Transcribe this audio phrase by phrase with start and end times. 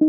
[0.00, 0.08] Hallo,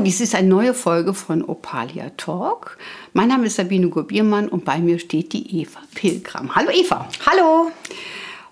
[0.00, 2.76] dies ist eine neue Folge von Opalia Talk.
[3.14, 6.54] Mein Name ist Sabine Gurbiermann und bei mir steht die Eva Pilgram.
[6.54, 7.08] Hallo Eva.
[7.24, 7.70] Hallo.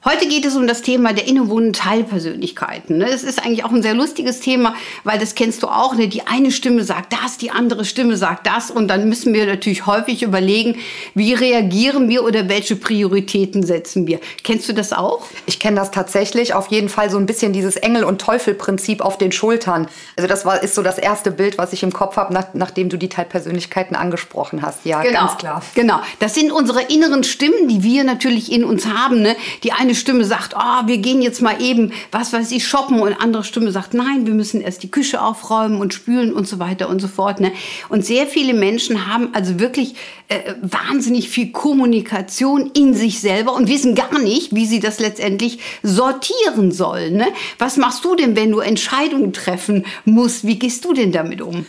[0.07, 2.99] Heute geht es um das Thema der innewohnenden Teilpersönlichkeiten.
[2.99, 3.09] Ne?
[3.09, 5.95] Es ist eigentlich auch ein sehr lustiges Thema, weil das kennst du auch.
[5.95, 6.09] Ne?
[6.09, 8.71] Die eine Stimme sagt das, die andere Stimme sagt das.
[8.71, 10.77] Und dann müssen wir natürlich häufig überlegen,
[11.15, 14.21] wie reagieren wir oder welche Prioritäten setzen wir.
[14.43, 15.25] Kennst du das auch?
[15.47, 16.53] Ich kenne das tatsächlich.
[16.53, 19.89] Auf jeden Fall so ein bisschen dieses Engel- und Teufel-Prinzip auf den Schultern.
[20.19, 22.91] Also das war, ist so das erste Bild, was ich im Kopf habe, nach, nachdem
[22.91, 24.85] du die Teilpersönlichkeiten angesprochen hast.
[24.85, 25.21] Ja, genau.
[25.21, 25.63] ganz klar.
[25.75, 26.01] Genau.
[26.19, 29.23] Das sind unsere inneren Stimmen, die wir natürlich in uns haben.
[29.23, 29.35] Ne?
[29.63, 33.15] Die eine Stimme sagt, oh, wir gehen jetzt mal eben, was weiß ich, shoppen und
[33.15, 36.89] andere Stimme sagt, nein, wir müssen erst die Küche aufräumen und spülen und so weiter
[36.89, 37.41] und so fort.
[37.41, 37.53] Ne?
[37.89, 39.95] Und sehr viele Menschen haben also wirklich
[40.29, 45.59] äh, wahnsinnig viel Kommunikation in sich selber und wissen gar nicht, wie sie das letztendlich
[45.83, 47.17] sortieren sollen.
[47.17, 47.27] Ne?
[47.59, 50.47] Was machst du denn, wenn du Entscheidungen treffen musst?
[50.47, 51.67] Wie gehst du denn damit um?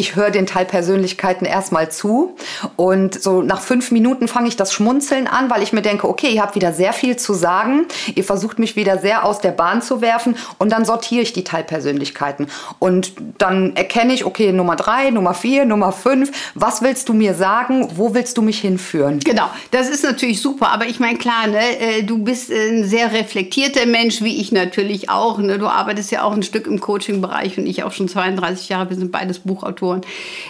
[0.00, 2.34] Ich höre den Teilpersönlichkeiten erstmal zu
[2.76, 6.30] und so nach fünf Minuten fange ich das Schmunzeln an, weil ich mir denke, okay,
[6.30, 7.84] ihr habt wieder sehr viel zu sagen,
[8.14, 11.44] ihr versucht mich wieder sehr aus der Bahn zu werfen und dann sortiere ich die
[11.44, 12.46] Teilpersönlichkeiten.
[12.78, 17.34] Und dann erkenne ich, okay, Nummer drei, Nummer vier, Nummer fünf, was willst du mir
[17.34, 19.20] sagen, wo willst du mich hinführen?
[19.20, 23.12] Genau, das ist natürlich super, aber ich meine, klar, ne, äh, du bist ein sehr
[23.12, 25.58] reflektierter Mensch, wie ich natürlich auch, ne?
[25.58, 28.96] du arbeitest ja auch ein Stück im Coaching-Bereich und ich auch schon 32 Jahre, wir
[28.96, 30.00] sind beides Buchautoren Faktoren.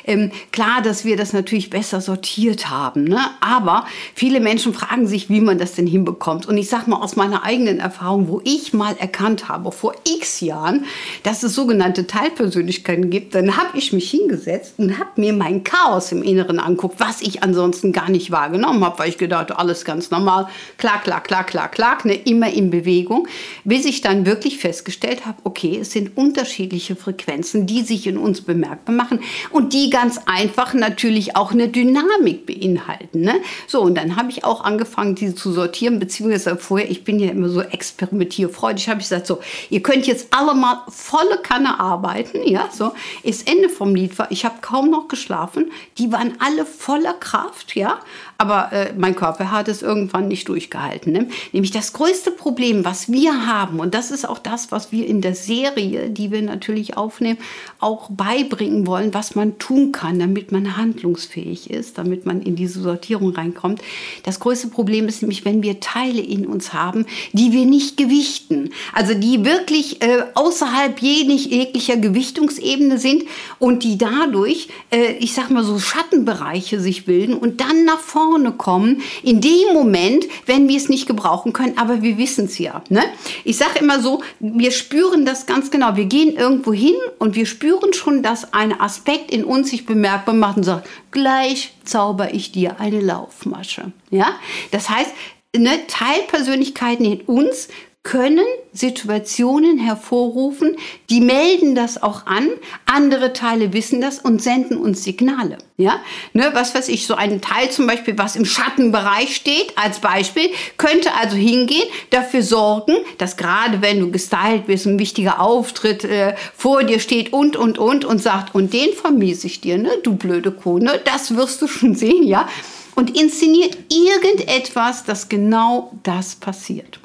[0.07, 3.21] Ähm, klar, dass wir das natürlich besser sortiert haben, ne?
[3.41, 6.47] aber viele Menschen fragen sich, wie man das denn hinbekommt.
[6.47, 10.41] Und ich sage mal aus meiner eigenen Erfahrung, wo ich mal erkannt habe, vor x
[10.41, 10.85] Jahren,
[11.23, 16.13] dass es sogenannte Teilpersönlichkeiten gibt, dann habe ich mich hingesetzt und habe mir mein Chaos
[16.13, 20.11] im Inneren anguckt, was ich ansonsten gar nicht wahrgenommen habe, weil ich gedacht, alles ganz
[20.11, 22.15] normal, klar, klar, klar, klar, klar, ne?
[22.15, 23.29] immer in Bewegung,
[23.65, 28.41] bis ich dann wirklich festgestellt habe, okay, es sind unterschiedliche Frequenzen, die sich in uns
[28.41, 29.20] bemerkbar machen
[29.51, 33.21] und die ganz einfach natürlich auch eine Dynamik beinhalten.
[33.21, 33.41] Ne?
[33.67, 37.31] So, und dann habe ich auch angefangen, diese zu sortieren, beziehungsweise vorher, ich bin ja
[37.31, 42.47] immer so experimentierfreudig, habe ich gesagt, so, ihr könnt jetzt alle mal volle Kanne arbeiten,
[42.47, 42.93] ja, so,
[43.25, 47.77] das Ende vom Lied war, ich habe kaum noch geschlafen, die waren alle voller Kraft,
[47.77, 48.01] ja,
[48.41, 51.13] aber äh, mein Körper hat es irgendwann nicht durchgehalten.
[51.13, 51.29] Ne?
[51.53, 55.21] Nämlich das größte Problem, was wir haben, und das ist auch das, was wir in
[55.21, 57.39] der Serie, die wir natürlich aufnehmen,
[57.81, 62.81] auch beibringen wollen, was man tun kann, damit man handlungsfähig ist, damit man in diese
[62.81, 63.83] Sortierung reinkommt.
[64.25, 68.71] Das größte Problem ist nämlich, wenn wir Teile in uns haben, die wir nicht gewichten.
[68.93, 73.25] Also die wirklich äh, außerhalb jeglicher Gewichtungsebene sind
[73.59, 78.53] und die dadurch, äh, ich sag mal so, Schattenbereiche sich bilden und dann nach vorne
[78.53, 82.83] kommen, in dem Moment, wenn wir es nicht gebrauchen können, aber wir wissen es ja.
[82.89, 83.03] Ne?
[83.45, 85.97] Ich sage immer so, wir spüren das ganz genau.
[85.97, 90.35] Wir gehen irgendwo hin und wir spüren schon, dass ein Aspekt in uns sich bemerkbar
[90.35, 93.93] macht und sagt, gleich zauber ich dir eine Laufmasche.
[94.11, 94.35] Ja?
[94.73, 95.11] Das heißt,
[95.57, 97.69] ne, Teilpersönlichkeiten in uns
[98.03, 100.77] können Situationen hervorrufen,
[101.11, 102.49] die melden das auch an,
[102.87, 105.59] andere Teile wissen das und senden uns Signale.
[105.77, 106.01] Ja?
[106.33, 110.49] Ne, was weiß ich, so ein Teil zum Beispiel, was im Schattenbereich steht, als Beispiel,
[110.79, 116.37] könnte also hingehen, dafür sorgen, dass gerade wenn du gestylt bist, ein wichtiger Auftritt äh,
[116.57, 120.17] vor dir steht und, und, und und sagt, und den vermiese ich dir, ne, du
[120.17, 122.49] blöde Kuh, ne, das wirst du schon sehen, ja,
[122.95, 127.01] und inszeniert irgendetwas, dass genau das passiert.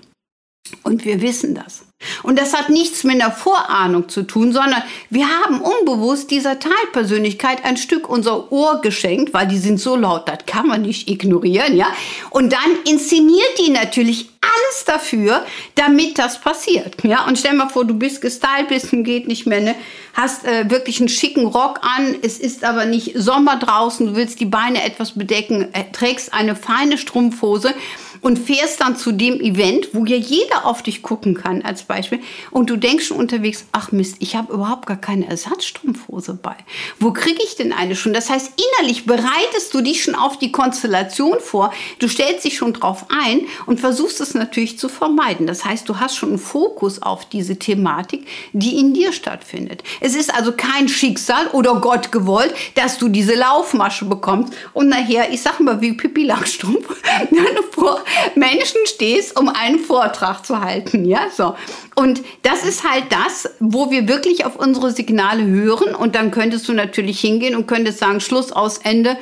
[0.83, 1.85] Und wir wissen das.
[2.23, 7.63] Und das hat nichts mit einer Vorahnung zu tun, sondern wir haben unbewusst dieser Teilpersönlichkeit
[7.63, 11.75] ein Stück unser Ohr geschenkt, weil die sind so laut, das kann man nicht ignorieren,
[11.75, 11.87] ja.
[12.29, 17.25] Und dann inszeniert die natürlich alles dafür, damit das passiert, ja.
[17.25, 19.75] Und stell mal vor, du bist gestylt, bist geht nicht mehr, ne?
[20.13, 24.39] Hast äh, wirklich einen schicken Rock an, es ist aber nicht Sommer draußen, du willst
[24.39, 27.73] die Beine etwas bedecken, äh, trägst eine feine Strumpfhose
[28.21, 32.19] und fährst dann zu dem Event, wo ja jeder auf dich gucken kann als Beispiel
[32.51, 36.55] und du denkst schon unterwegs, ach Mist, ich habe überhaupt gar keine Ersatzstrumpfhose bei.
[36.99, 38.13] Wo kriege ich denn eine schon?
[38.13, 42.73] Das heißt, innerlich bereitest du dich schon auf die Konstellation vor, du stellst dich schon
[42.73, 45.47] drauf ein und versuchst es natürlich zu vermeiden.
[45.47, 49.83] Das heißt, du hast schon einen Fokus auf diese Thematik, die in dir stattfindet.
[49.99, 55.31] Es ist also kein Schicksal oder Gott gewollt, dass du diese Laufmasche bekommst und nachher,
[55.31, 56.95] ich sag mal, wie Pippi Langstrumpf,
[57.71, 58.03] vor
[58.35, 61.05] Menschen stehst, um einen Vortrag zu halten.
[61.05, 61.55] Ja, so.
[61.95, 65.95] Und das ist halt das, wo wir wirklich auf unsere Signale hören.
[65.95, 69.17] Und dann könntest du natürlich hingehen und könntest sagen, Schluss aus Ende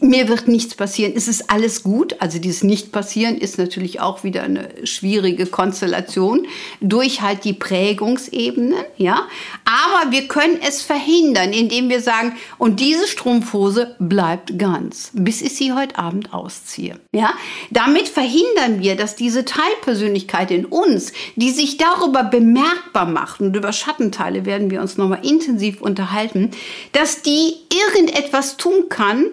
[0.00, 1.12] mir wird nichts passieren.
[1.16, 2.16] Es ist alles gut.
[2.20, 6.46] Also dieses Nicht-Passieren ist natürlich auch wieder eine schwierige Konstellation
[6.80, 9.28] durch halt die Prägungsebenen, ja.
[9.64, 15.54] Aber wir können es verhindern, indem wir sagen, und diese Strumpfhose bleibt ganz, bis ich
[15.54, 17.34] sie heute Abend ausziehe, ja.
[17.70, 23.72] Damit verhindern wir, dass diese Teilpersönlichkeit in uns, die sich darüber bemerkbar macht, und über
[23.72, 26.50] Schattenteile werden wir uns nochmal intensiv unterhalten,
[26.92, 29.26] dass die irgendetwas tun kann,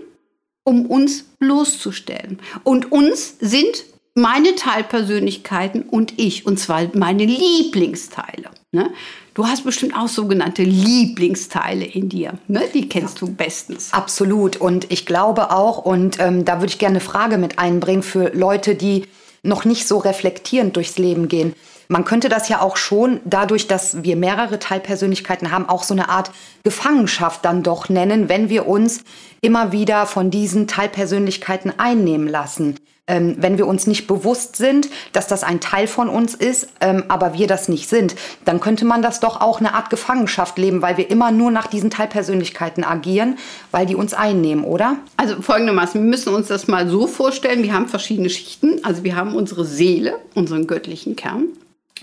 [0.68, 2.40] um uns bloßzustellen.
[2.64, 3.86] Und uns sind
[4.16, 8.50] meine Teilpersönlichkeiten und ich, und zwar meine Lieblingsteile.
[8.74, 8.92] Ne?
[9.34, 12.34] Du hast bestimmt auch sogenannte Lieblingsteile in dir.
[12.50, 12.64] Ne?
[12.74, 13.94] Die kennst du bestens.
[13.94, 14.58] Absolut.
[14.58, 18.32] Und ich glaube auch, und ähm, da würde ich gerne eine Frage mit einbringen für
[18.36, 19.04] Leute, die
[19.44, 21.54] noch nicht so reflektierend durchs Leben gehen.
[21.90, 26.10] Man könnte das ja auch schon dadurch, dass wir mehrere Teilpersönlichkeiten haben, auch so eine
[26.10, 26.32] Art
[26.64, 29.04] Gefangenschaft dann doch nennen, wenn wir uns
[29.42, 32.76] immer wieder von diesen Teilpersönlichkeiten einnehmen lassen.
[33.10, 37.06] Ähm, wenn wir uns nicht bewusst sind, dass das ein Teil von uns ist, ähm,
[37.08, 40.82] aber wir das nicht sind, dann könnte man das doch auch eine Art Gefangenschaft leben,
[40.82, 43.38] weil wir immer nur nach diesen Teilpersönlichkeiten agieren,
[43.72, 44.98] weil die uns einnehmen, oder?
[45.16, 49.16] Also folgendermaßen, wir müssen uns das mal so vorstellen, wir haben verschiedene Schichten, also wir
[49.16, 51.46] haben unsere Seele, unseren göttlichen Kern.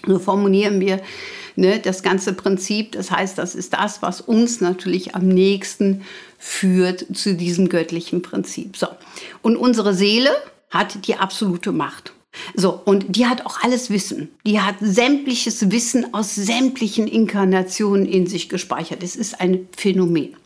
[0.06, 1.00] So formulieren wir
[1.56, 2.92] ne, das ganze Prinzip.
[2.92, 6.02] Das heißt, das ist das, was uns natürlich am nächsten
[6.38, 8.76] führt zu diesem göttlichen Prinzip.
[8.76, 8.88] So.
[9.42, 10.30] Und unsere Seele
[10.70, 12.13] hat die absolute Macht.
[12.54, 14.28] So, und die hat auch alles Wissen.
[14.44, 19.02] Die hat sämtliches Wissen aus sämtlichen Inkarnationen in sich gespeichert.
[19.02, 20.36] Es ist ein Phänomen.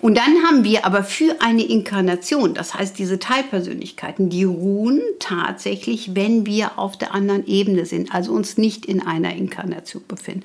[0.00, 6.14] Und dann haben wir aber für eine Inkarnation, das heißt diese Teilpersönlichkeiten, die ruhen tatsächlich,
[6.14, 10.44] wenn wir auf der anderen Ebene sind, also uns nicht in einer Inkarnation befinden.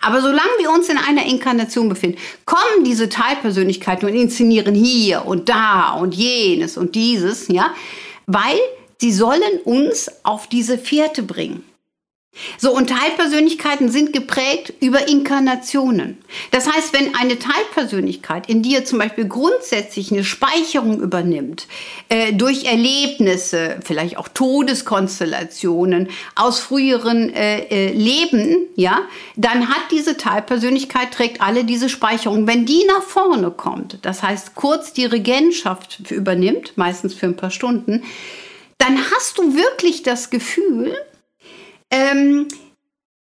[0.00, 5.48] Aber solange wir uns in einer Inkarnation befinden, kommen diese Teilpersönlichkeiten und inszenieren hier und
[5.48, 7.74] da und jenes und dieses, ja,
[8.26, 8.58] weil
[9.02, 11.64] Sie sollen uns auf diese Fährte bringen.
[12.56, 16.18] So, und Teilpersönlichkeiten sind geprägt über Inkarnationen.
[16.52, 21.66] Das heißt, wenn eine Teilpersönlichkeit in dir zum Beispiel grundsätzlich eine Speicherung übernimmt,
[22.10, 29.00] äh, durch Erlebnisse, vielleicht auch Todeskonstellationen aus früheren äh, äh, Leben, ja,
[29.34, 32.46] dann hat diese Teilpersönlichkeit, trägt alle diese Speicherung.
[32.46, 37.50] Wenn die nach vorne kommt, das heißt kurz die Regentschaft übernimmt, meistens für ein paar
[37.50, 38.04] Stunden,
[38.82, 40.96] dann hast du wirklich das Gefühl,
[41.90, 42.48] ähm,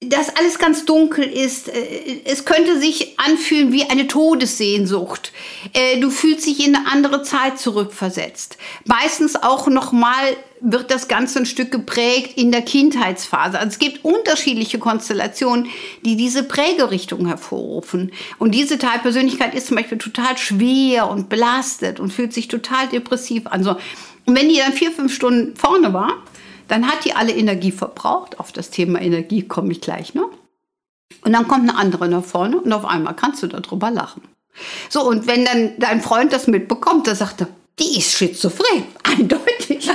[0.00, 1.68] dass alles ganz dunkel ist.
[1.68, 5.32] Äh, es könnte sich anfühlen wie eine Todessehnsucht.
[5.72, 8.56] Äh, du fühlst dich in eine andere Zeit zurückversetzt.
[8.84, 13.58] Meistens auch nochmal wird das Ganze ein Stück geprägt in der Kindheitsphase.
[13.58, 15.66] Also es gibt unterschiedliche Konstellationen,
[16.04, 18.12] die diese Prägerichtung hervorrufen.
[18.38, 23.46] Und diese Teilpersönlichkeit ist zum Beispiel total schwer und belastet und fühlt sich total depressiv
[23.46, 23.64] an.
[23.64, 23.76] So,
[24.28, 26.12] und wenn die dann vier, fünf Stunden vorne war,
[26.68, 28.38] dann hat die alle Energie verbraucht.
[28.38, 30.28] Auf das Thema Energie komme ich gleich noch.
[31.24, 34.20] Und dann kommt eine andere nach vorne und auf einmal kannst du darüber lachen.
[34.90, 37.48] So, und wenn dann dein Freund das mitbekommt, dann sagt er,
[37.78, 39.86] die ist schizophren, eindeutig.
[39.86, 39.94] Ja,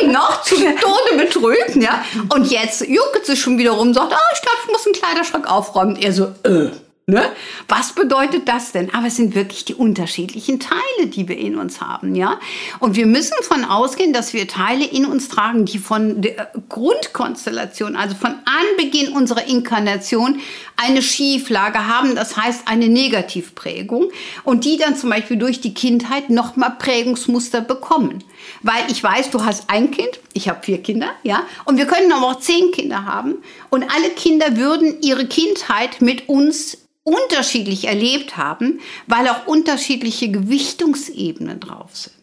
[0.00, 2.04] eben noch zu Tode betrübt, ja.
[2.32, 5.50] Und jetzt juckt sie schon wieder rum, sagt, oh, ich glaube, ich muss einen Kleiderschrank
[5.50, 5.96] aufräumen.
[5.96, 6.70] Und er so, äh,
[7.10, 7.22] Ne?
[7.68, 8.92] Was bedeutet das denn?
[8.92, 12.38] Aber es sind wirklich die unterschiedlichen Teile, die wir in uns haben, ja.
[12.80, 17.96] Und wir müssen von ausgehen, dass wir Teile in uns tragen, die von der Grundkonstellation,
[17.96, 20.42] also von Anbeginn unserer Inkarnation,
[20.76, 22.14] eine Schieflage haben.
[22.14, 24.10] Das heißt eine Negativprägung
[24.44, 28.22] und die dann zum Beispiel durch die Kindheit nochmal Prägungsmuster bekommen.
[28.60, 32.12] Weil ich weiß, du hast ein Kind, ich habe vier Kinder, ja, und wir können
[32.12, 33.36] aber auch zehn Kinder haben
[33.70, 36.76] und alle Kinder würden ihre Kindheit mit uns
[37.08, 42.14] unterschiedlich erlebt haben, weil auch unterschiedliche Gewichtungsebenen drauf sind.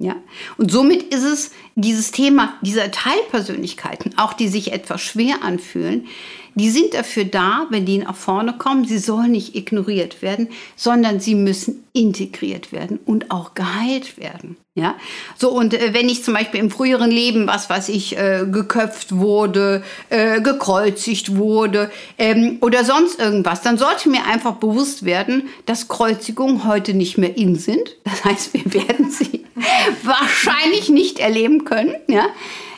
[0.00, 0.16] Ja?
[0.56, 1.50] Und somit ist es
[1.82, 6.06] dieses Thema dieser Teilpersönlichkeiten, auch die sich etwas schwer anfühlen,
[6.54, 11.20] die sind dafür da, wenn die nach vorne kommen, sie sollen nicht ignoriert werden, sondern
[11.20, 14.56] sie müssen integriert werden und auch geheilt werden.
[14.76, 14.94] Ja,
[15.36, 19.16] so und äh, wenn ich zum Beispiel im früheren Leben, was weiß ich, äh, geköpft
[19.16, 25.88] wurde, äh, gekreuzigt wurde ähm, oder sonst irgendwas, dann sollte mir einfach bewusst werden, dass
[25.88, 27.96] Kreuzigungen heute nicht mehr in sind.
[28.04, 29.44] Das heißt, wir werden sie
[30.04, 31.94] wahrscheinlich nicht erleben können.
[32.08, 32.26] Ja.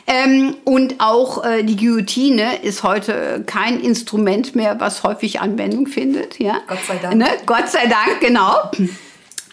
[0.05, 6.39] Ähm, und auch äh, die Guillotine ist heute kein Instrument mehr, was häufig Anwendung findet.
[6.39, 6.61] Ja?
[6.67, 7.15] Gott sei Dank.
[7.15, 7.27] Ne?
[7.45, 8.55] Gott sei Dank, genau.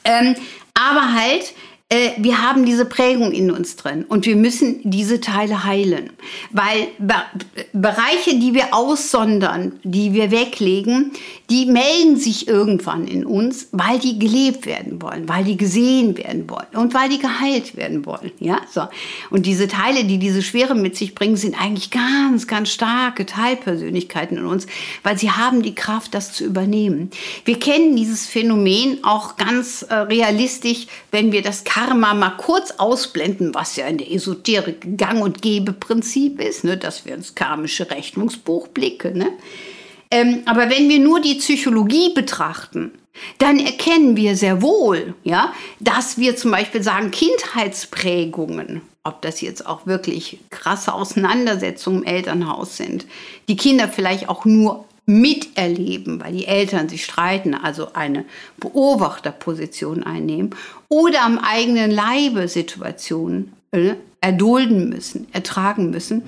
[0.05, 0.35] Ähm,
[0.75, 1.53] aber halt,
[1.89, 6.11] äh, wir haben diese Prägung in uns drin und wir müssen diese Teile heilen.
[6.51, 7.15] Weil Be
[7.73, 11.13] Bereiche, die wir aussondern, die wir weglegen,
[11.51, 16.49] die melden sich irgendwann in uns, weil die gelebt werden wollen, weil die gesehen werden
[16.49, 18.31] wollen und weil die geheilt werden wollen.
[18.39, 18.83] Ja, so.
[19.31, 24.39] Und diese Teile, die diese Schwere mit sich bringen, sind eigentlich ganz, ganz starke Teilpersönlichkeiten
[24.39, 24.69] in uns,
[25.03, 27.11] weil sie haben die Kraft, das zu übernehmen.
[27.45, 33.55] Wir kennen dieses Phänomen auch ganz äh, realistisch, wenn wir das Karma mal kurz ausblenden,
[33.55, 37.91] was ja in der Esoterik gang und gäbe Prinzip ist, ne, dass wir ins karmische
[37.91, 39.19] Rechnungsbuch blicken.
[39.19, 39.33] Ne?
[40.11, 42.93] Ähm, aber wenn wir nur die Psychologie betrachten,
[43.39, 49.67] dann erkennen wir sehr wohl, ja, dass wir zum Beispiel sagen, Kindheitsprägungen, ob das jetzt
[49.67, 53.07] auch wirklich krasse Auseinandersetzungen im Elternhaus sind,
[53.49, 58.25] die Kinder vielleicht auch nur miterleben, weil die Eltern sich streiten, also eine
[58.59, 60.55] Beobachterposition einnehmen
[60.89, 66.23] oder am eigenen Leibe Situationen äh, erdulden müssen, ertragen müssen,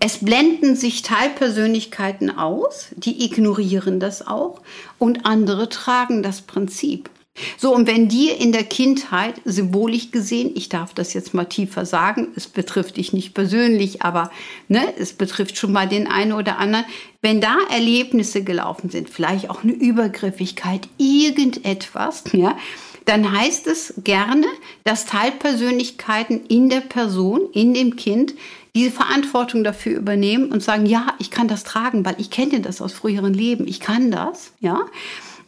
[0.00, 4.60] es blenden sich Teilpersönlichkeiten aus, die ignorieren das auch
[4.98, 7.10] und andere tragen das Prinzip.
[7.58, 11.84] So, und wenn dir in der Kindheit symbolisch gesehen, ich darf das jetzt mal tiefer
[11.84, 14.30] sagen, es betrifft dich nicht persönlich, aber
[14.68, 16.86] ne, es betrifft schon mal den einen oder anderen,
[17.20, 22.56] wenn da Erlebnisse gelaufen sind, vielleicht auch eine Übergriffigkeit, irgendetwas, ja,
[23.04, 24.46] dann heißt es gerne,
[24.84, 28.34] dass Teilpersönlichkeiten in der Person, in dem Kind,
[28.76, 32.82] diese Verantwortung dafür übernehmen und sagen, ja, ich kann das tragen, weil ich kenne das
[32.82, 34.80] aus früheren Leben, ich kann das, ja.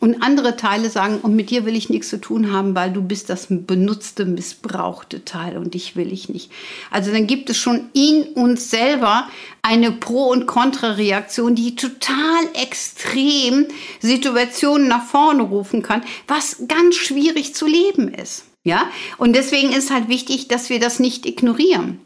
[0.01, 3.03] Und andere Teile sagen, und mit dir will ich nichts zu tun haben, weil du
[3.03, 6.51] bist das benutzte, missbrauchte Teil und dich will ich nicht.
[6.91, 9.29] Also dann gibt es schon in uns selber
[9.61, 13.67] eine Pro- und Kontrareaktion, die total extrem
[14.01, 18.45] Situationen nach vorne rufen kann, was ganz schwierig zu leben ist.
[18.65, 18.89] Ja?
[19.19, 21.99] Und deswegen ist halt wichtig, dass wir das nicht ignorieren.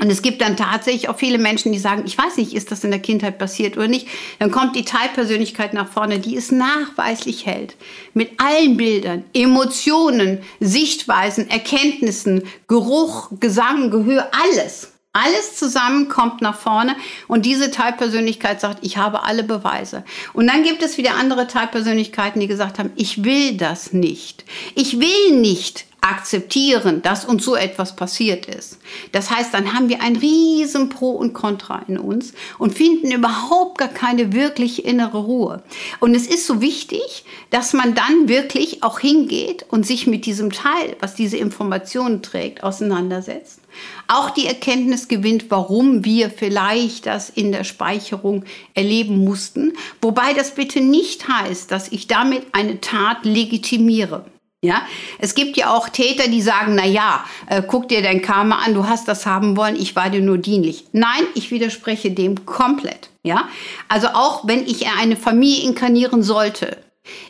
[0.00, 2.82] Und es gibt dann tatsächlich auch viele Menschen, die sagen, ich weiß nicht, ist das
[2.82, 4.08] in der Kindheit passiert oder nicht.
[4.38, 7.76] Dann kommt die Teilpersönlichkeit nach vorne, die es nachweislich hält.
[8.14, 14.92] Mit allen Bildern, Emotionen, Sichtweisen, Erkenntnissen, Geruch, Gesang, Gehör, alles.
[15.14, 16.96] Alles zusammen kommt nach vorne
[17.28, 20.04] und diese Teilpersönlichkeit sagt, ich habe alle Beweise.
[20.32, 24.46] Und dann gibt es wieder andere Teilpersönlichkeiten, die gesagt haben, ich will das nicht.
[24.74, 28.78] Ich will nicht akzeptieren, dass uns so etwas passiert ist.
[29.12, 33.78] Das heißt, dann haben wir ein riesen Pro und Contra in uns und finden überhaupt
[33.78, 35.62] gar keine wirklich innere Ruhe.
[36.00, 40.50] Und es ist so wichtig, dass man dann wirklich auch hingeht und sich mit diesem
[40.50, 43.60] Teil, was diese Informationen trägt, auseinandersetzt.
[44.08, 48.44] Auch die Erkenntnis gewinnt, warum wir vielleicht das in der Speicherung
[48.74, 49.74] erleben mussten.
[50.00, 54.26] Wobei das bitte nicht heißt, dass ich damit eine Tat legitimiere.
[54.64, 54.82] Ja,
[55.18, 58.74] es gibt ja auch Täter, die sagen, na ja, äh, guck dir dein Karma an,
[58.74, 60.84] du hast das haben wollen, ich war dir nur dienlich.
[60.92, 63.10] Nein, ich widerspreche dem komplett.
[63.24, 63.48] Ja,
[63.88, 66.78] also auch wenn ich eine Familie inkarnieren sollte,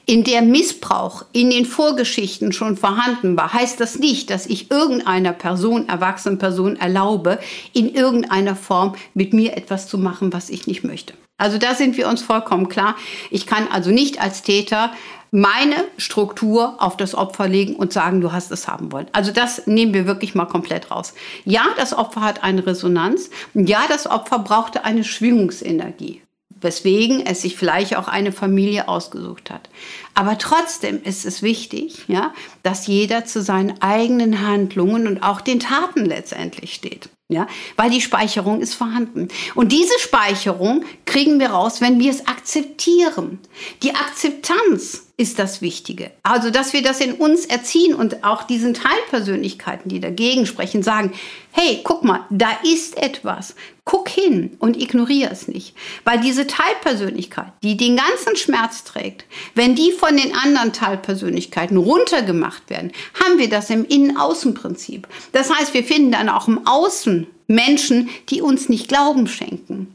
[0.04, 5.32] in der Missbrauch in den Vorgeschichten schon vorhanden war, heißt das nicht, dass ich irgendeiner
[5.32, 7.38] Person, erwachsenen Person erlaube,
[7.72, 11.14] in irgendeiner Form mit mir etwas zu machen, was ich nicht möchte.
[11.38, 12.94] Also da sind wir uns vollkommen klar.
[13.30, 14.92] Ich kann also nicht als Täter
[15.32, 19.06] meine Struktur auf das Opfer legen und sagen, du hast es haben wollen.
[19.12, 21.14] Also das nehmen wir wirklich mal komplett raus.
[21.44, 23.30] Ja, das Opfer hat eine Resonanz.
[23.54, 26.22] Ja, das Opfer brauchte eine Schwingungsenergie
[26.62, 29.68] weswegen es sich vielleicht auch eine Familie ausgesucht hat.
[30.14, 35.60] Aber trotzdem ist es wichtig, ja, dass jeder zu seinen eigenen Handlungen und auch den
[35.60, 37.08] Taten letztendlich steht.
[37.28, 37.46] Ja,
[37.76, 39.28] weil die Speicherung ist vorhanden.
[39.54, 43.38] Und diese Speicherung kriegen wir raus, wenn wir es akzeptieren.
[43.82, 46.10] Die Akzeptanz ist das Wichtige.
[46.22, 51.12] Also, dass wir das in uns erziehen und auch diesen Teilpersönlichkeiten, die dagegen sprechen, sagen,
[51.52, 53.54] hey, guck mal, da ist etwas.
[53.84, 55.74] Guck hin und ignoriere es nicht.
[56.04, 62.70] Weil diese Teilpersönlichkeit, die den ganzen Schmerz trägt, wenn die von den anderen Teilpersönlichkeiten runtergemacht
[62.70, 62.92] werden,
[63.22, 65.08] haben wir das im Innen-Außen-Prinzip.
[65.32, 69.94] Das heißt, wir finden dann auch im Außen Menschen, die uns nicht Glauben schenken.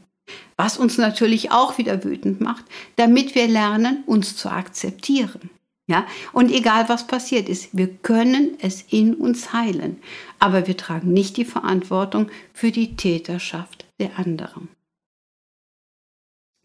[0.58, 2.64] Was uns natürlich auch wieder wütend macht,
[2.96, 5.50] damit wir lernen, uns zu akzeptieren.
[5.86, 10.02] Ja, und egal was passiert ist, wir können es in uns heilen,
[10.38, 14.68] aber wir tragen nicht die Verantwortung für die Täterschaft der anderen.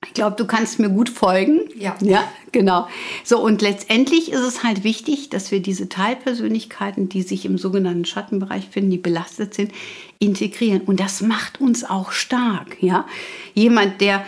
[0.05, 1.61] Ich glaube, du kannst mir gut folgen.
[1.77, 1.95] Ja.
[2.01, 2.87] Ja, genau.
[3.23, 8.05] So, und letztendlich ist es halt wichtig, dass wir diese Teilpersönlichkeiten, die sich im sogenannten
[8.05, 9.71] Schattenbereich finden, die belastet sind,
[10.19, 10.81] integrieren.
[10.81, 12.77] Und das macht uns auch stark.
[12.81, 13.05] Ja,
[13.53, 14.25] jemand, der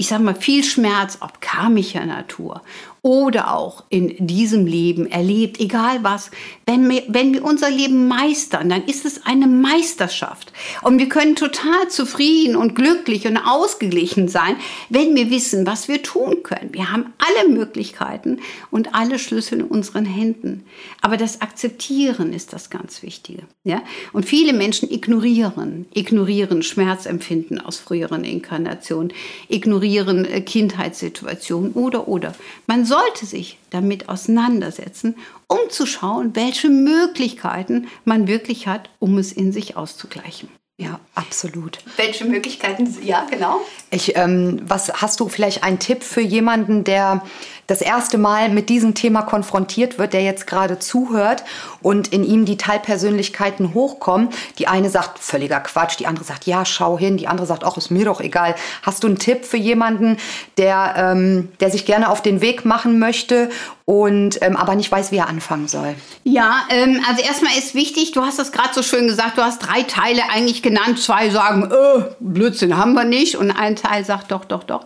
[0.00, 2.62] ich sage mal, viel Schmerz, ob karmischer Natur
[3.02, 6.30] oder auch in diesem Leben erlebt, egal was,
[6.66, 10.52] wenn wir, wenn wir unser Leben meistern, dann ist es eine Meisterschaft.
[10.82, 14.56] Und wir können total zufrieden und glücklich und ausgeglichen sein,
[14.88, 16.72] wenn wir wissen, was wir tun können.
[16.72, 18.40] Wir haben alle Möglichkeiten
[18.70, 20.64] und alle Schlüssel in unseren Händen.
[21.00, 23.44] Aber das Akzeptieren ist das ganz Wichtige.
[23.64, 23.82] Ja?
[24.12, 29.12] Und viele Menschen ignorieren, ignorieren Schmerzempfinden aus früheren Inkarnationen,
[29.48, 32.34] ignorieren äh, Kindheitssituationen oder, oder.
[32.66, 35.16] Man sollte sich damit auseinandersetzen,
[35.46, 40.48] um zu schauen, welche Möglichkeiten man wirklich hat, um es in sich auszugleichen.
[40.80, 41.78] Ja, absolut.
[41.96, 42.96] Welche Möglichkeiten?
[43.02, 43.60] Ja, genau.
[43.90, 47.24] Ich, ähm, was hast du vielleicht einen Tipp für jemanden, der
[47.68, 51.44] das erste Mal mit diesem Thema konfrontiert wird, der jetzt gerade zuhört
[51.82, 54.30] und in ihm die Teilpersönlichkeiten hochkommen?
[54.58, 57.76] Die eine sagt völliger Quatsch, die andere sagt ja, schau hin, die andere sagt auch
[57.76, 58.56] ist mir doch egal.
[58.82, 60.16] Hast du einen Tipp für jemanden,
[60.56, 63.50] der, ähm, der sich gerne auf den Weg machen möchte
[63.84, 65.94] und ähm, aber nicht weiß, wie er anfangen soll.
[66.24, 69.60] Ja, ähm, also erstmal ist wichtig, du hast das gerade so schön gesagt, du hast
[69.60, 70.98] drei Teile eigentlich genannt.
[71.00, 74.84] Zwei sagen, äh, Blödsinn haben wir nicht und ein Teil sagt doch, doch, doch.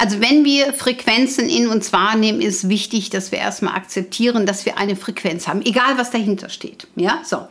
[0.00, 4.78] Also wenn wir Frequenzen in uns wahrnehmen, ist wichtig, dass wir erstmal akzeptieren, dass wir
[4.78, 6.86] eine Frequenz haben, egal was dahinter steht.
[6.96, 7.46] Ja, so.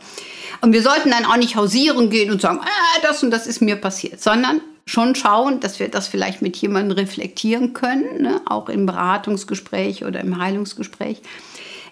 [0.60, 3.62] Und wir sollten dann auch nicht hausieren gehen und sagen, ah, das und das ist
[3.62, 8.40] mir passiert, sondern schon schauen, dass wir das vielleicht mit jemandem reflektieren können, ne?
[8.46, 11.22] auch im Beratungsgespräch oder im Heilungsgespräch.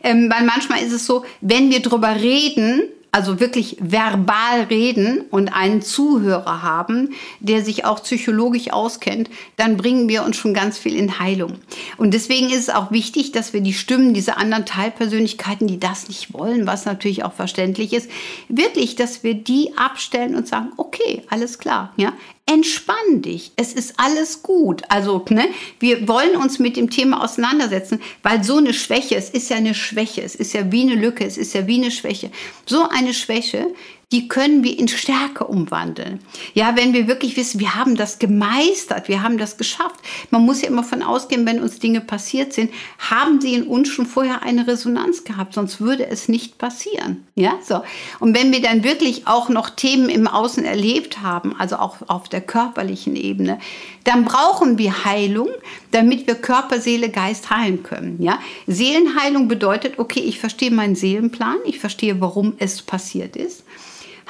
[0.02, 5.48] Ähm, weil manchmal ist es so, wenn wir drüber reden, also wirklich verbal reden und
[5.48, 10.94] einen Zuhörer haben, der sich auch psychologisch auskennt, dann bringen wir uns schon ganz viel
[10.94, 11.54] in Heilung.
[11.96, 16.08] Und deswegen ist es auch wichtig, dass wir die Stimmen dieser anderen Teilpersönlichkeiten, die das
[16.08, 18.10] nicht wollen, was natürlich auch verständlich ist,
[18.48, 22.12] wirklich, dass wir die abstellen und sagen, okay, alles klar, ja,
[22.48, 24.82] entspann dich, es ist alles gut.
[24.88, 29.50] Also, ne, wir wollen uns mit dem Thema auseinandersetzen, weil so eine Schwäche, es ist
[29.50, 32.30] ja eine Schwäche, es ist ja wie eine Lücke, es ist ja wie eine Schwäche.
[32.66, 33.68] So eine Schwäche,
[34.10, 36.20] die können wir in Stärke umwandeln.
[36.54, 40.00] Ja, wenn wir wirklich wissen, wir haben das gemeistert, wir haben das geschafft.
[40.30, 43.88] Man muss ja immer von ausgehen, wenn uns Dinge passiert sind, haben sie in uns
[43.90, 47.26] schon vorher eine Resonanz gehabt, sonst würde es nicht passieren.
[47.34, 47.82] Ja, so.
[48.18, 52.30] Und wenn wir dann wirklich auch noch Themen im Außen erlebt haben, also auch auf
[52.30, 53.58] der körperlichen Ebene,
[54.04, 55.50] dann brauchen wir Heilung,
[55.90, 58.22] damit wir Körper, Seele, Geist heilen können.
[58.22, 58.38] Ja?
[58.66, 63.64] Seelenheilung bedeutet, okay, ich verstehe meinen Seelenplan, ich verstehe, warum es passiert ist.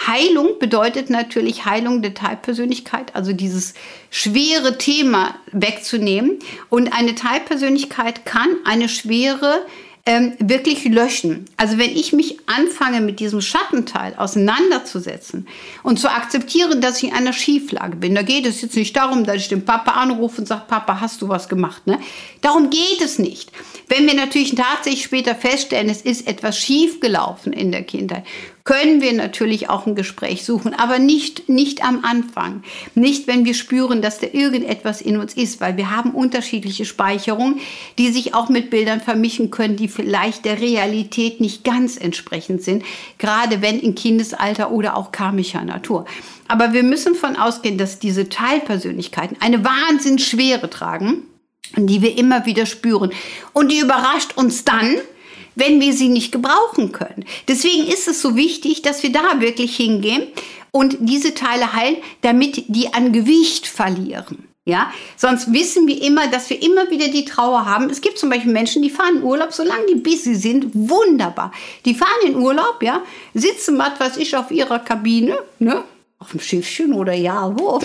[0.06, 3.74] Heilung bedeutet natürlich Heilung der Teilpersönlichkeit, also dieses
[4.10, 6.38] schwere Thema wegzunehmen.
[6.68, 9.66] Und eine Teilpersönlichkeit kann eine schwere
[10.08, 11.44] ähm, wirklich löschen.
[11.58, 15.46] Also wenn ich mich anfange mit diesem Schattenteil auseinanderzusetzen
[15.82, 19.24] und zu akzeptieren, dass ich in einer Schieflage bin, da geht es jetzt nicht darum,
[19.24, 21.86] dass ich den Papa anrufe und sage, Papa, hast du was gemacht?
[21.86, 21.98] Ne?
[22.40, 23.52] Darum geht es nicht.
[23.88, 28.24] Wenn wir natürlich tatsächlich später feststellen, es ist etwas schiefgelaufen in der Kindheit,
[28.68, 32.62] können wir natürlich auch ein Gespräch suchen, aber nicht, nicht am Anfang.
[32.94, 37.60] Nicht, wenn wir spüren, dass da irgendetwas in uns ist, weil wir haben unterschiedliche Speicherungen,
[37.96, 42.84] die sich auch mit Bildern vermischen können, die vielleicht der Realität nicht ganz entsprechend sind,
[43.16, 46.04] gerade wenn im Kindesalter oder auch karmischer Natur.
[46.46, 51.22] Aber wir müssen von ausgehen, dass diese Teilpersönlichkeiten eine Wahnsinnsschwere tragen,
[51.74, 53.14] die wir immer wieder spüren.
[53.54, 54.98] Und die überrascht uns dann,
[55.58, 57.24] wenn wir sie nicht gebrauchen können.
[57.48, 60.28] Deswegen ist es so wichtig, dass wir da wirklich hingehen
[60.70, 64.48] und diese Teile heilen, damit die an Gewicht verlieren.
[64.64, 67.88] Ja, sonst wissen wir immer, dass wir immer wieder die Trauer haben.
[67.88, 71.52] Es gibt zum Beispiel Menschen, die fahren in Urlaub, solange die busy sind, wunderbar.
[71.86, 75.84] Die fahren in Urlaub, ja, sitzen, was weiß ich, auf ihrer Kabine, ne,
[76.18, 77.80] auf dem Schiffchen oder ja, wo.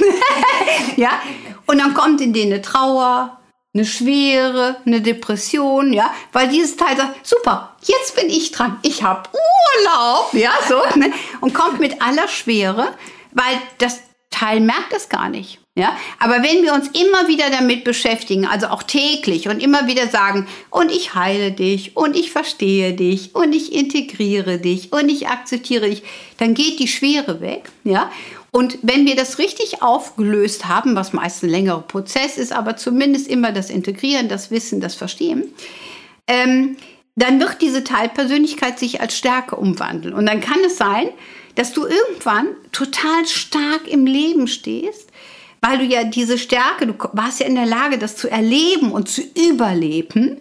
[0.97, 1.21] ja,
[1.67, 3.39] und dann kommt in denen eine Trauer,
[3.73, 9.01] eine Schwere, eine Depression, ja, weil dieses Teil sagt, super, jetzt bin ich dran, ich
[9.01, 11.11] habe Urlaub, ja, so, ne?
[11.41, 12.93] und kommt mit aller Schwere,
[13.31, 15.59] weil das Teil merkt es gar nicht.
[15.75, 20.07] Ja, aber wenn wir uns immer wieder damit beschäftigen, also auch täglich und immer wieder
[20.07, 25.29] sagen, und ich heile dich und ich verstehe dich und ich integriere dich und ich
[25.29, 26.03] akzeptiere dich,
[26.37, 28.11] dann geht die Schwere weg, ja?
[28.55, 33.27] Und wenn wir das richtig aufgelöst haben, was meist ein längerer Prozess ist, aber zumindest
[33.27, 35.51] immer das Integrieren, das Wissen, das Verstehen,
[36.27, 36.77] ähm,
[37.15, 40.13] dann wird diese Teilpersönlichkeit sich als Stärke umwandeln.
[40.13, 41.09] Und dann kann es sein,
[41.55, 45.09] dass du irgendwann total stark im Leben stehst,
[45.61, 49.09] weil du ja diese Stärke, du warst ja in der Lage, das zu erleben und
[49.09, 50.39] zu überleben.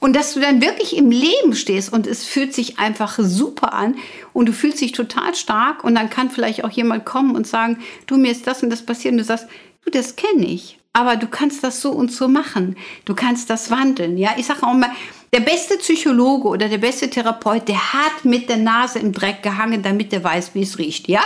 [0.00, 3.96] Und dass du dann wirklich im Leben stehst und es fühlt sich einfach super an
[4.32, 7.78] und du fühlst dich total stark und dann kann vielleicht auch jemand kommen und sagen,
[8.06, 9.48] du, mir ist das und das passiert und du sagst,
[9.84, 10.78] du, das kenne ich.
[10.98, 12.76] aber du kannst das so und so machen.
[13.04, 14.18] Du kannst das wandeln.
[14.18, 14.90] Ja, ich sage auch mal,
[15.32, 19.82] der beste Psychologe oder der beste Therapeut, der hat mit der Nase im Dreck gehangen,
[19.82, 21.08] damit er weiß, wie es riecht.
[21.08, 21.22] Ja?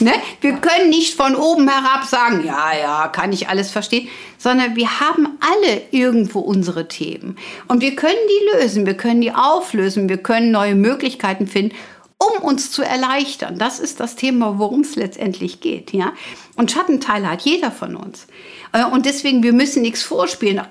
[0.00, 0.12] Ne?
[0.40, 5.00] Wir können nicht von oben herab sagen, ja, ja, kann ich alles verstehen, sondern wir
[5.00, 7.36] haben alle irgendwo unsere Themen.
[7.68, 11.74] Und wir können die lösen, wir können die auflösen, wir können neue Möglichkeiten finden
[12.16, 13.58] um uns zu erleichtern.
[13.58, 15.92] Das ist das Thema, worum es letztendlich geht.
[15.92, 16.12] Ja?
[16.56, 18.26] Und Schattenteile hat jeder von uns.
[18.72, 20.62] Äh, und deswegen, wir müssen nichts vorspielen.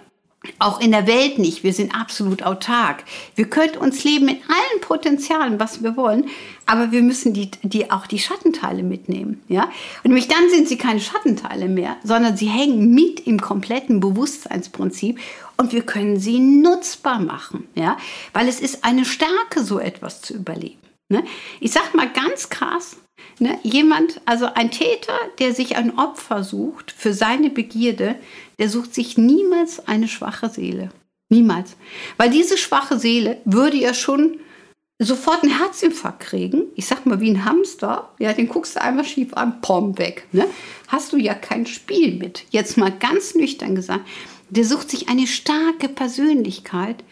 [0.59, 1.63] Auch in der Welt nicht.
[1.63, 3.03] Wir sind absolut autark.
[3.35, 6.29] Wir können uns leben in allen Potenzialen, was wir wollen,
[6.65, 9.41] aber wir müssen die, die auch die Schattenteile mitnehmen.
[9.47, 9.63] Ja?
[10.03, 15.19] Und nämlich dann sind sie keine Schattenteile mehr, sondern sie hängen mit im kompletten Bewusstseinsprinzip
[15.57, 17.67] und wir können sie nutzbar machen.
[17.75, 17.97] Ja?
[18.33, 20.79] Weil es ist eine Stärke, so etwas zu überleben.
[21.09, 21.23] Ne?
[21.61, 22.97] Ich sag mal ganz krass,
[23.39, 23.59] ne?
[23.63, 28.15] jemand, also ein Täter, der sich ein Opfer sucht für seine Begierde,
[28.59, 30.89] der sucht sich niemals eine schwache Seele.
[31.29, 31.75] Niemals.
[32.17, 34.39] Weil diese schwache Seele würde ja schon
[34.99, 36.63] sofort einen Herzinfarkt kriegen.
[36.75, 38.11] Ich sag mal, wie ein Hamster.
[38.19, 40.27] Ja, den guckst du einmal schief an, pom, weg.
[40.31, 40.45] Ne?
[40.87, 42.45] Hast du ja kein Spiel mit.
[42.51, 44.07] Jetzt mal ganz nüchtern gesagt.
[44.49, 47.03] Der sucht sich eine starke Persönlichkeit,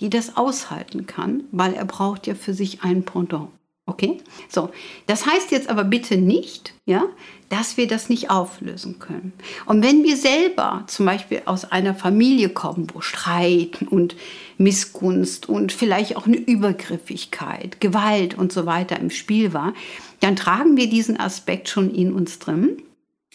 [0.00, 3.50] die das aushalten kann, weil er braucht ja für sich ein Pendant.
[3.88, 4.18] Okay?
[4.50, 4.68] So,
[5.06, 7.04] das heißt jetzt aber bitte nicht, ja,
[7.48, 9.32] dass wir das nicht auflösen können.
[9.64, 14.14] Und wenn wir selber zum Beispiel aus einer Familie kommen, wo Streit und
[14.58, 19.72] Missgunst und vielleicht auch eine Übergriffigkeit, Gewalt und so weiter im Spiel war,
[20.20, 22.82] dann tragen wir diesen Aspekt schon in uns drin.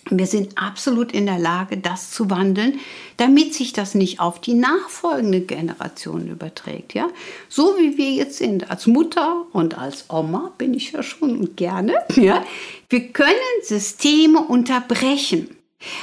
[0.09, 2.79] Wir sind absolut in der Lage, das zu wandeln,
[3.17, 6.93] damit sich das nicht auf die nachfolgende Generation überträgt.
[6.93, 7.07] Ja?
[7.47, 11.95] So wie wir jetzt sind, als Mutter und als Oma bin ich ja schon gerne.
[12.15, 12.43] Ja?
[12.89, 15.55] Wir können Systeme unterbrechen.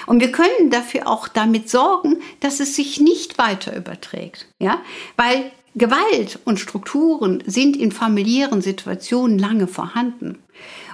[0.06, 4.46] Und wir können dafür auch damit sorgen, dass es sich nicht weiter überträgt.
[4.58, 4.82] Ja?
[5.16, 10.38] Weil Gewalt und Strukturen sind in familiären Situationen lange vorhanden.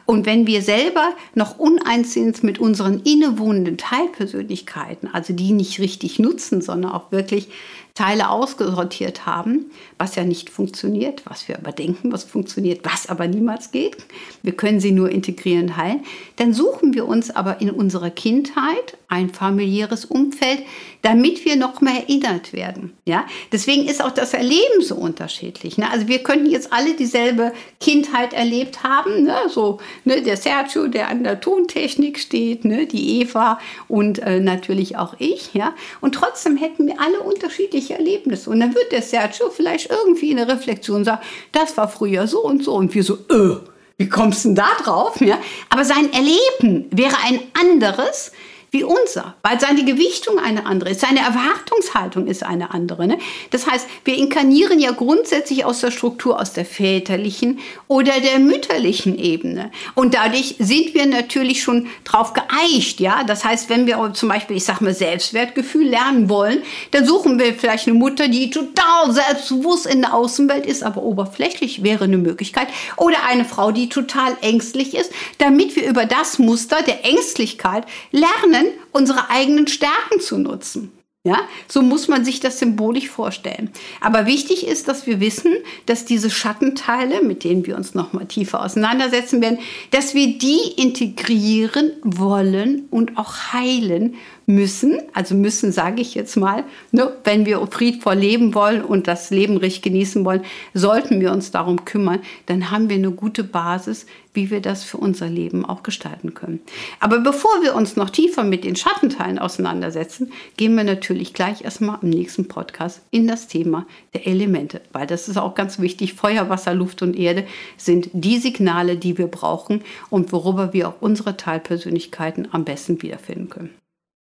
[0.07, 6.21] Und wenn wir selber noch uneins sind mit unseren innewohnenden Teilpersönlichkeiten, also die nicht richtig
[6.21, 7.49] nutzen, sondern auch wirklich
[7.97, 13.27] Teile ausgesortiert haben, was ja nicht funktioniert, was wir aber denken, was funktioniert, was aber
[13.27, 13.97] niemals geht.
[14.43, 16.05] Wir können sie nur integrieren, heilen.
[16.37, 20.63] Dann suchen wir uns aber in unserer Kindheit ein familiäres Umfeld,
[21.01, 22.93] damit wir noch mehr erinnert werden.
[23.07, 23.25] Ja?
[23.51, 25.79] Deswegen ist auch das Erleben so unterschiedlich.
[25.79, 25.91] Ne?
[25.91, 29.23] Also wir könnten jetzt alle dieselbe Kindheit erlebt haben.
[29.23, 29.37] Ne?
[29.49, 30.21] So ne?
[30.21, 32.87] der Sergio, der an der Tontechnik steht, ne?
[32.87, 35.55] die Eva und äh, natürlich auch ich.
[35.55, 35.75] Ja?
[36.03, 38.51] Und trotzdem hätten wir alle unterschiedliche persönliche Erlebnisse.
[38.51, 41.23] Und dann wird der Sergio vielleicht irgendwie in der Reflexion sagen,
[41.53, 42.75] das war früher so und so.
[42.75, 43.57] Und wir so, äh,
[43.99, 45.21] wie kommst du denn da drauf?
[45.21, 45.39] Ja?
[45.71, 48.33] Aber sein Erleben wäre ein anderes,
[48.77, 53.07] wie unser, weil seine Gewichtung eine andere ist, seine Erwartungshaltung ist eine andere.
[53.07, 53.19] Ne?
[53.51, 59.19] Das heißt, wir inkarnieren ja grundsätzlich aus der Struktur, aus der väterlichen oder der mütterlichen
[59.19, 59.71] Ebene.
[59.95, 63.01] Und dadurch sind wir natürlich schon drauf geeicht.
[63.01, 63.25] Ja?
[63.25, 67.55] Das heißt, wenn wir zum Beispiel, ich sag mal, Selbstwertgefühl lernen wollen, dann suchen wir
[67.55, 72.69] vielleicht eine Mutter, die total selbstbewusst in der Außenwelt ist, aber oberflächlich wäre eine Möglichkeit.
[72.99, 78.66] Oder eine Frau, die total ängstlich ist, damit wir über das Muster der Ängstlichkeit lernen,
[78.67, 80.93] lernen, unsere eigenen Stärken zu nutzen.
[81.25, 83.73] Ja, so muss man sich das symbolisch vorstellen.
[84.01, 88.27] Aber wichtig ist, dass wir wissen, dass diese Schattenteile, mit denen wir uns noch mal
[88.27, 89.59] tiefer auseinandersetzen werden,
[89.91, 94.15] dass wir die integrieren wollen und auch heilen
[94.47, 99.31] müssen, also müssen sage ich jetzt mal, ne, wenn wir friedvoll leben wollen und das
[99.31, 104.07] Leben richtig genießen wollen, sollten wir uns darum kümmern, dann haben wir eine gute Basis,
[104.35, 106.61] wie wir das für unser Leben auch gestalten können.
[107.01, 111.99] Aber bevor wir uns noch tiefer mit den Schattenteilen auseinandersetzen, gehen wir natürlich gleich erstmal
[112.03, 116.15] im nächsten Podcast in das Thema der Elemente, weil das ist auch ganz wichtig.
[116.15, 117.47] Feuer, Wasser, Luft und Erde
[117.79, 123.49] sind die Signale, die wir brauchen und worüber wir auch unsere Teilpersönlichkeiten am besten wiederfinden
[123.49, 123.86] können.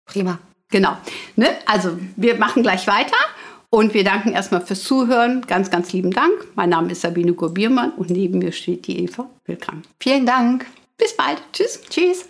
[0.06, 0.38] Prima.
[0.70, 0.96] Genau.
[1.36, 1.48] Ne?
[1.66, 3.16] Also wir machen gleich weiter
[3.70, 5.42] und wir danken erstmal fürs Zuhören.
[5.46, 6.32] Ganz, ganz lieben Dank.
[6.54, 9.84] Mein Name ist Sabine Gurbiermann und neben mir steht die Eva Willkamp.
[10.00, 10.66] Vielen Dank.
[10.96, 11.42] Bis bald.
[11.52, 11.80] Tschüss.
[11.90, 12.28] Tschüss.